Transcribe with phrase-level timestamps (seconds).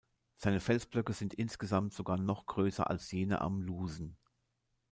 [0.35, 4.17] Seine Felsblöcke sind insgesamt sogar noch größer als jene am Lusen.